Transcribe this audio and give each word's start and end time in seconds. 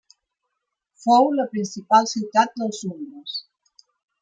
Fou 1.03 1.29
la 1.41 1.45
principal 1.51 2.09
ciutat 2.15 2.59
dels 2.63 2.83
umbres. 2.91 3.39